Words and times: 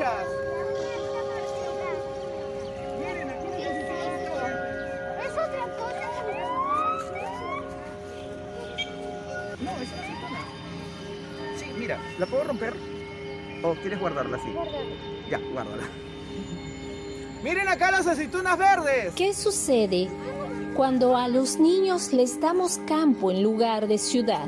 flechas. 0.00 0.26
Miren, 2.98 3.30
aquí 3.30 3.46
necesitamos 3.48 4.10
Es 5.24 5.32
otra 5.32 5.64
cosa. 5.76 6.06
No, 9.60 9.70
es 9.82 9.92
aceituna. 9.92 10.40
Sí, 11.58 11.66
mira, 11.78 11.98
¿la 12.18 12.26
puedo 12.26 12.44
romper? 12.44 12.74
¿O 13.62 13.74
quieres 13.74 14.00
guardarla 14.00 14.36
así? 14.38 14.48
Ya, 15.30 15.38
guárdala. 15.52 15.84
Miren 17.42 17.68
acá 17.68 17.90
las 17.90 18.06
aceitunas 18.06 18.58
verdes. 18.58 19.14
¿Qué 19.14 19.34
sucede 19.34 20.08
cuando 20.76 21.16
a 21.16 21.28
los 21.28 21.58
niños 21.58 22.12
les 22.12 22.40
damos 22.40 22.78
campo 22.86 23.30
en 23.30 23.42
lugar 23.42 23.86
de 23.86 23.98
ciudad? 23.98 24.46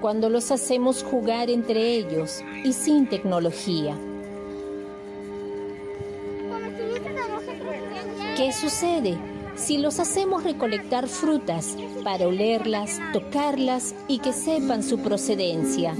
Cuando 0.00 0.28
los 0.28 0.50
hacemos 0.50 1.02
jugar 1.02 1.48
entre 1.48 1.80
ellos 1.80 2.42
y 2.62 2.74
sin 2.74 3.08
tecnología. 3.08 3.96
¿Qué 8.36 8.52
sucede 8.52 9.16
si 9.54 9.78
los 9.78 10.00
hacemos 10.00 10.42
recolectar 10.42 11.06
frutas 11.06 11.76
para 12.02 12.26
olerlas, 12.26 13.00
tocarlas 13.12 13.94
y 14.08 14.18
que 14.18 14.32
sepan 14.32 14.82
su 14.82 14.98
procedencia? 14.98 15.94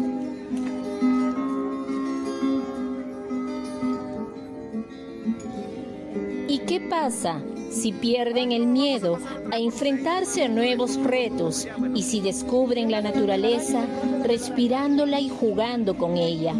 ¿Y 6.48 6.58
qué 6.66 6.80
pasa 6.80 7.40
si 7.70 7.92
pierden 7.92 8.50
el 8.50 8.66
miedo 8.66 9.16
a 9.52 9.58
enfrentarse 9.58 10.42
a 10.42 10.48
nuevos 10.48 10.96
retos 10.96 11.68
y 11.94 12.02
si 12.02 12.20
descubren 12.20 12.90
la 12.90 13.00
naturaleza 13.00 13.86
respirándola 14.24 15.20
y 15.20 15.28
jugando 15.28 15.96
con 15.96 16.16
ella? 16.16 16.52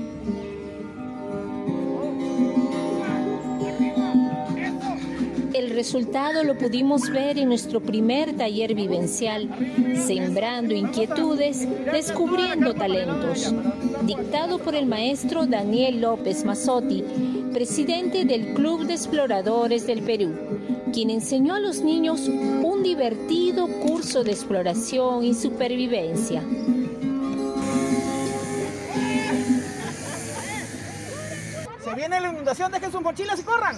Resultado 5.85 6.43
lo 6.45 6.57
pudimos 6.57 7.11
ver 7.11 7.37
en 7.37 7.49
nuestro 7.49 7.79
primer 7.79 8.35
taller 8.35 8.75
vivencial, 8.75 9.51
Sembrando 10.07 10.73
Inquietudes, 10.73 11.69
Descubriendo 11.93 12.73
Talentos, 12.73 13.55
dictado 14.05 14.59
por 14.59 14.75
el 14.75 14.87
maestro 14.87 15.45
Daniel 15.45 16.01
López 16.01 16.43
Mazzotti, 16.43 17.05
presidente 17.53 18.25
del 18.25 18.55
Club 18.55 18.87
de 18.87 18.95
Exploradores 18.95 19.87
del 19.87 20.01
Perú, 20.01 20.33
quien 20.91 21.11
enseñó 21.11 21.55
a 21.55 21.61
los 21.61 21.83
niños 21.83 22.29
un 22.29 22.83
divertido 22.83 23.69
curso 23.69 24.25
de 24.25 24.31
exploración 24.31 25.23
y 25.23 25.35
supervivencia. 25.35 26.43
Se 31.85 31.95
viene 31.95 32.19
la 32.23 32.31
inundación, 32.31 32.73
dejen 32.73 32.91
sus 32.91 33.03
mochilas 33.03 33.39
y 33.39 33.43
corran. 33.43 33.77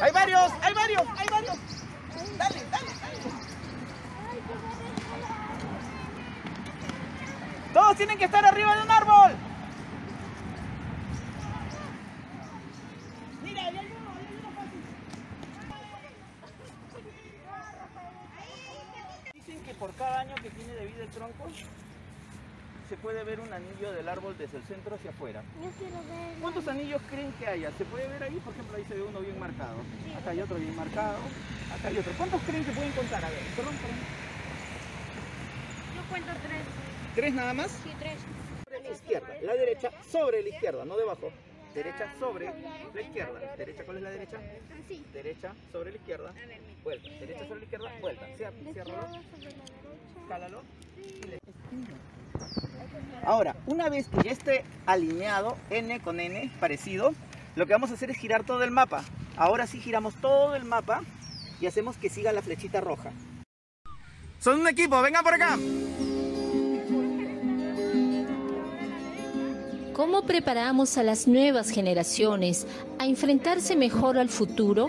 Hay 0.00 0.12
varios, 0.12 0.50
hay 0.62 0.72
varios, 0.72 1.02
hay 1.18 1.28
varios. 1.28 1.56
Dale, 2.38 2.64
dale, 2.70 2.90
dale. 3.02 3.18
Todos 7.74 7.96
tienen 7.98 8.16
que 8.16 8.24
estar 8.24 8.44
arriba 8.46 8.76
de 8.76 8.82
un 8.82 8.90
árbol. 8.90 9.32
Mira, 13.42 13.66
ahí 13.66 13.76
hay 13.76 13.86
uno. 13.86 14.10
Dicen 19.34 19.62
que 19.64 19.74
por 19.74 19.92
cada 19.96 20.20
año 20.20 20.34
que 20.36 20.48
tiene 20.48 20.72
de 20.76 20.86
vida 20.86 21.02
el 21.04 21.10
tronco, 21.10 21.46
se 22.90 22.96
puede 22.96 23.22
ver 23.22 23.38
un 23.38 23.52
anillo 23.52 23.92
del 23.92 24.08
árbol 24.08 24.34
desde 24.36 24.56
el 24.58 24.64
centro 24.64 24.96
hacia 24.96 25.10
afuera. 25.10 25.44
Yo 25.62 25.70
quiero 25.78 25.94
ver. 26.10 26.34
¿Cuántos 26.40 26.66
anillos 26.66 27.00
creen 27.08 27.32
que 27.38 27.46
haya? 27.46 27.70
¿Se 27.78 27.84
puede 27.84 28.08
ver 28.08 28.20
ahí? 28.24 28.34
Por 28.44 28.52
ejemplo, 28.52 28.76
ahí 28.76 28.84
se 28.88 28.94
ve 28.96 29.02
uno 29.02 29.20
bien 29.20 29.38
marcado. 29.38 29.76
Acá 30.20 30.30
hay 30.30 30.40
otro 30.40 30.56
bien 30.56 30.74
marcado. 30.74 31.18
Acá 31.72 31.86
hay 31.86 31.98
otro. 31.98 32.12
¿Cuántos 32.18 32.42
creen 32.42 32.64
que 32.64 32.72
pueden 32.72 32.90
contar? 32.90 33.24
A 33.24 33.30
ver, 33.30 33.38
perdón, 33.54 33.76
perdón. 33.76 33.98
Yo 35.94 36.02
cuento 36.10 36.32
tres. 36.42 36.62
¿Tres 37.14 37.32
nada 37.34 37.54
más? 37.54 37.70
Sí, 37.70 37.92
tres. 38.00 38.18
Sobre 38.64 38.82
la 38.82 38.90
izquierda. 38.90 39.28
La 39.42 39.54
derecha 39.54 39.90
sobre 40.10 40.42
la 40.42 40.48
izquierda, 40.48 40.84
no 40.84 40.96
debajo. 40.96 41.30
Derecha 41.72 42.12
sobre 42.18 42.46
la 42.92 43.00
izquierda. 43.00 43.54
Derecha, 43.56 43.84
¿cuál 43.84 43.96
es 43.98 44.02
la 44.02 44.10
derecha? 44.10 44.36
Así. 44.84 45.06
Derecha 45.12 45.54
sobre 45.70 45.90
la 45.92 45.96
izquierda. 45.96 46.34
Vuelta. 46.82 47.08
Derecha 47.08 47.46
sobre 47.46 47.60
la 47.60 47.64
izquierda. 47.66 47.92
Vuelta. 48.00 48.26
Ciérralo. 48.36 49.06
Cálalo. 50.28 50.62
y 50.98 51.22
le- 51.28 51.40
Ahora, 53.24 53.56
una 53.66 53.88
vez 53.88 54.08
que 54.08 54.22
ya 54.24 54.32
esté 54.32 54.64
alineado 54.86 55.56
N 55.70 56.00
con 56.00 56.20
N, 56.20 56.50
parecido, 56.58 57.12
lo 57.56 57.66
que 57.66 57.72
vamos 57.72 57.90
a 57.90 57.94
hacer 57.94 58.10
es 58.10 58.16
girar 58.16 58.44
todo 58.44 58.62
el 58.62 58.70
mapa. 58.70 59.04
Ahora 59.36 59.66
sí 59.66 59.80
giramos 59.80 60.14
todo 60.16 60.54
el 60.54 60.64
mapa 60.64 61.02
y 61.60 61.66
hacemos 61.66 61.96
que 61.96 62.08
siga 62.08 62.32
la 62.32 62.42
flechita 62.42 62.80
roja. 62.80 63.12
Son 64.38 64.60
un 64.60 64.68
equipo, 64.68 65.00
vengan 65.02 65.22
por 65.22 65.34
acá. 65.34 65.58
¿Cómo 69.92 70.22
preparamos 70.22 70.96
a 70.96 71.02
las 71.02 71.28
nuevas 71.28 71.68
generaciones 71.68 72.66
a 72.98 73.04
enfrentarse 73.04 73.76
mejor 73.76 74.16
al 74.16 74.30
futuro? 74.30 74.88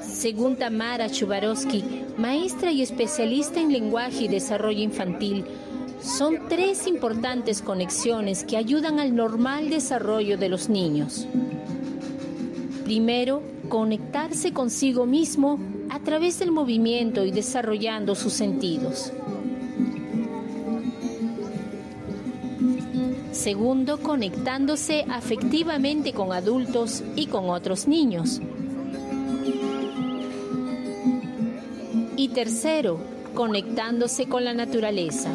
Según 0.00 0.56
Tamara 0.56 1.10
Chubarovsky, 1.10 2.06
maestra 2.16 2.70
y 2.70 2.80
especialista 2.80 3.60
en 3.60 3.70
lenguaje 3.70 4.24
y 4.24 4.28
desarrollo 4.28 4.80
infantil, 4.80 5.44
son 6.00 6.48
tres 6.48 6.86
importantes 6.86 7.62
conexiones 7.62 8.44
que 8.44 8.56
ayudan 8.56 9.00
al 9.00 9.14
normal 9.14 9.70
desarrollo 9.70 10.38
de 10.38 10.48
los 10.48 10.68
niños. 10.68 11.26
Primero, 12.84 13.42
conectarse 13.68 14.52
consigo 14.52 15.06
mismo 15.06 15.58
a 15.90 16.00
través 16.00 16.38
del 16.38 16.52
movimiento 16.52 17.24
y 17.24 17.30
desarrollando 17.30 18.14
sus 18.14 18.32
sentidos. 18.32 19.12
Segundo, 23.32 23.98
conectándose 23.98 25.04
afectivamente 25.08 26.12
con 26.12 26.32
adultos 26.32 27.04
y 27.14 27.26
con 27.26 27.50
otros 27.50 27.86
niños. 27.86 28.40
Y 32.16 32.28
tercero, 32.30 32.98
conectándose 33.34 34.26
con 34.26 34.44
la 34.44 34.54
naturaleza. 34.54 35.30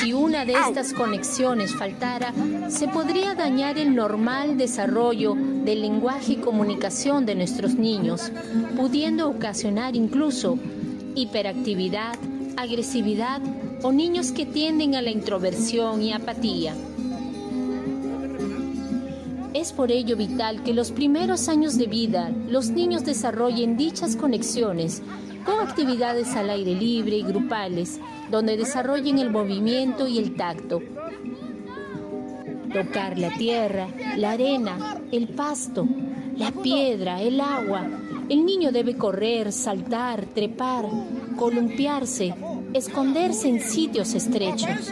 Si 0.00 0.12
una 0.12 0.44
de 0.44 0.52
estas 0.52 0.92
conexiones 0.92 1.74
faltara, 1.74 2.32
se 2.68 2.88
podría 2.88 3.34
dañar 3.34 3.78
el 3.78 3.94
normal 3.94 4.58
desarrollo 4.58 5.34
del 5.34 5.80
lenguaje 5.80 6.34
y 6.34 6.36
comunicación 6.36 7.24
de 7.24 7.34
nuestros 7.34 7.74
niños, 7.74 8.30
pudiendo 8.76 9.30
ocasionar 9.30 9.96
incluso 9.96 10.58
hiperactividad, 11.14 12.16
agresividad 12.56 13.40
o 13.82 13.92
niños 13.92 14.32
que 14.32 14.44
tienden 14.44 14.94
a 14.94 15.02
la 15.02 15.10
introversión 15.10 16.02
y 16.02 16.12
apatía. 16.12 16.74
Es 19.54 19.72
por 19.72 19.92
ello 19.92 20.16
vital 20.16 20.64
que 20.64 20.74
los 20.74 20.90
primeros 20.90 21.48
años 21.48 21.78
de 21.78 21.86
vida 21.86 22.32
los 22.48 22.70
niños 22.70 23.04
desarrollen 23.04 23.76
dichas 23.76 24.16
conexiones 24.16 25.00
con 25.44 25.60
actividades 25.60 26.34
al 26.34 26.50
aire 26.50 26.74
libre 26.74 27.18
y 27.18 27.22
grupales, 27.22 28.00
donde 28.32 28.56
desarrollen 28.56 29.18
el 29.18 29.30
movimiento 29.30 30.08
y 30.08 30.18
el 30.18 30.34
tacto. 30.34 30.82
Tocar 32.72 33.16
la 33.16 33.30
tierra, 33.30 33.86
la 34.16 34.32
arena, 34.32 35.00
el 35.12 35.28
pasto, 35.28 35.86
la 36.36 36.50
piedra, 36.50 37.22
el 37.22 37.40
agua. 37.40 37.86
El 38.28 38.44
niño 38.44 38.72
debe 38.72 38.96
correr, 38.96 39.52
saltar, 39.52 40.26
trepar, 40.26 40.86
columpiarse, 41.36 42.34
esconderse 42.72 43.48
en 43.48 43.60
sitios 43.60 44.14
estrechos. 44.14 44.90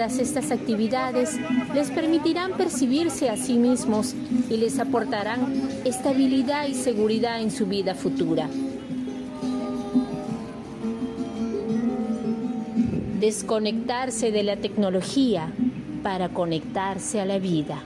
Todas 0.00 0.18
estas 0.18 0.50
actividades 0.50 1.38
les 1.74 1.90
permitirán 1.90 2.52
percibirse 2.52 3.28
a 3.28 3.36
sí 3.36 3.58
mismos 3.58 4.14
y 4.48 4.56
les 4.56 4.78
aportarán 4.78 5.52
estabilidad 5.84 6.66
y 6.68 6.72
seguridad 6.72 7.42
en 7.42 7.50
su 7.50 7.66
vida 7.66 7.94
futura. 7.94 8.48
Desconectarse 13.20 14.30
de 14.30 14.42
la 14.42 14.56
tecnología 14.56 15.52
para 16.02 16.30
conectarse 16.30 17.20
a 17.20 17.26
la 17.26 17.38
vida. 17.38 17.82